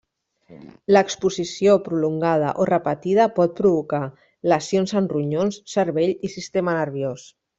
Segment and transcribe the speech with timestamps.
[0.95, 4.01] L'exposició prolongada o repetida pot provocar:
[4.53, 7.29] lesions en ronyons, cervell i sistema nerviós.